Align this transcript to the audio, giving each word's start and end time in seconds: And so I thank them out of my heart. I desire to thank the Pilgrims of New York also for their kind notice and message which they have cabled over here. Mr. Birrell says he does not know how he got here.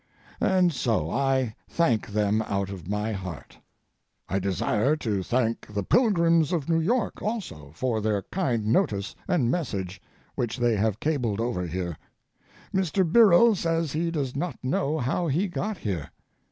And 0.39 0.73
so 0.73 1.11
I 1.11 1.53
thank 1.69 2.07
them 2.07 2.41
out 2.47 2.71
of 2.71 2.87
my 2.89 3.11
heart. 3.11 3.59
I 4.27 4.39
desire 4.39 4.95
to 4.95 5.21
thank 5.21 5.71
the 5.71 5.83
Pilgrims 5.83 6.51
of 6.51 6.67
New 6.67 6.79
York 6.79 7.21
also 7.21 7.69
for 7.75 8.01
their 8.01 8.23
kind 8.31 8.65
notice 8.65 9.13
and 9.27 9.51
message 9.51 10.01
which 10.33 10.57
they 10.57 10.75
have 10.75 10.99
cabled 10.99 11.39
over 11.39 11.67
here. 11.67 11.99
Mr. 12.73 13.07
Birrell 13.07 13.53
says 13.53 13.91
he 13.91 14.09
does 14.09 14.35
not 14.35 14.57
know 14.63 14.97
how 14.97 15.27
he 15.27 15.47
got 15.47 15.77
here. 15.77 16.09